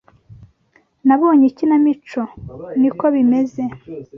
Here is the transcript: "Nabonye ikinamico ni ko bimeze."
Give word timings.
"Nabonye 1.07 1.45
ikinamico 1.47 2.21
ni 2.79 2.89
ko 2.97 3.05
bimeze." 3.15 3.61